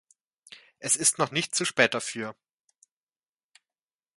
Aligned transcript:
Es 0.79 0.95
ist 0.95 1.19
noch 1.19 1.29
nicht 1.29 1.53
zu 1.53 1.63
spät 1.63 1.93
dafür. 1.93 2.35